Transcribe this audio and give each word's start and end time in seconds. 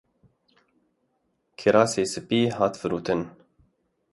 Kirasê 1.57 2.05
spî 2.13 2.39
hat 2.57 2.73
firotin. 2.81 3.21